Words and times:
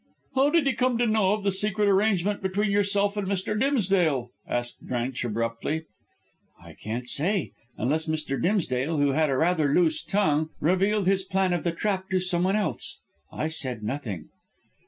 "How 0.33 0.49
did 0.49 0.65
he 0.65 0.73
come 0.73 0.97
to 0.97 1.05
know 1.05 1.33
of 1.33 1.43
the 1.43 1.51
secret 1.51 1.87
arrangement 1.87 2.41
between 2.41 2.71
yourself 2.71 3.17
and 3.17 3.27
Mr. 3.27 3.53
Dimsdale?" 3.59 4.31
asked 4.47 4.83
Drench 4.83 5.23
abruptly. 5.23 5.83
"I 6.59 6.73
can't 6.73 7.07
say, 7.07 7.51
unless 7.77 8.07
Mr. 8.07 8.41
Dimsdale, 8.41 8.97
who 8.97 9.09
had 9.11 9.29
rather 9.29 9.69
a 9.71 9.75
loose 9.75 10.01
tongue, 10.01 10.49
revealed 10.59 11.05
his 11.05 11.21
plan 11.21 11.53
of 11.53 11.63
the 11.63 11.71
trap 11.71 12.09
to 12.09 12.19
someone 12.19 12.55
else. 12.55 12.97
I 13.31 13.49
said 13.49 13.83
nothing." 13.83 14.29